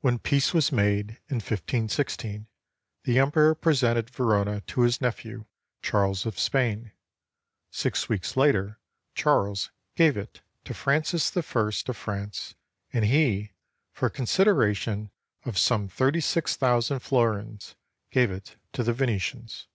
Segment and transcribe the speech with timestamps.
[0.00, 2.46] When peace was made, in 15 16,
[3.04, 5.44] the Emperor presented Verona to his nephew,
[5.82, 6.92] Charles of Spain.
[7.70, 8.80] Six weeks later,
[9.14, 12.54] Charles gave it to Francis I of France,
[12.90, 13.52] and he
[13.92, 15.10] for a consider ation
[15.44, 17.74] of some 36,000 florins,
[18.10, 19.66] gave it to the Venetians.